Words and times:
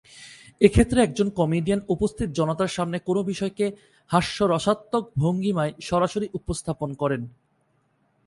এক্ষেত্রে 0.61 0.99
একজন 1.01 1.27
কমেডিয়ান 1.39 1.81
উপস্থিত 1.87 2.29
জনতার 2.31 2.71
সামনে 2.77 2.97
কোন 2.99 3.17
বিষয়কে 3.31 3.65
হাস্যরসাত্মক 4.11 5.03
ভঙ্গিমায় 5.21 5.73
সরাসরি 5.89 6.27
উপস্থাপন 6.33 6.89
করেন। 6.93 7.21